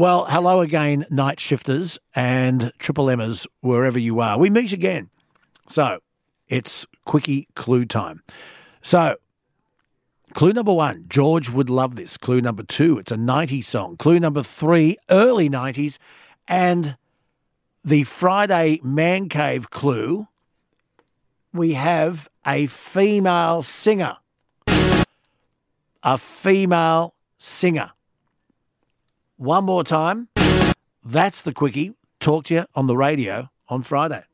[0.00, 4.38] Well, hello again, night shifters and triple Emmers, wherever you are.
[4.38, 5.10] We meet again.
[5.68, 5.98] So
[6.48, 8.22] it's quickie clue time.
[8.80, 9.16] So,
[10.32, 12.16] clue number one, George would love this.
[12.16, 13.98] Clue number two, it's a 90s song.
[13.98, 15.98] Clue number three, early 90s.
[16.48, 16.96] And
[17.84, 20.28] the Friday Man Cave clue,
[21.52, 24.16] we have a female singer.
[26.02, 27.92] A female singer.
[29.40, 30.28] One more time.
[31.02, 31.94] That's the quickie.
[32.20, 34.24] Talk to you on the radio on Friday.